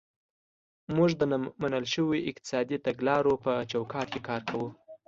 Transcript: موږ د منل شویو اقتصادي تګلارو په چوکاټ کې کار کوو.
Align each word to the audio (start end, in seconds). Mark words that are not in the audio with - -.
موږ 0.95 1.09
د 1.19 1.23
منل 1.61 1.85
شویو 1.93 2.25
اقتصادي 2.31 2.77
تګلارو 2.85 3.33
په 3.43 3.51
چوکاټ 3.71 4.07
کې 4.13 4.19
کار 4.29 4.41
کوو. 4.49 4.69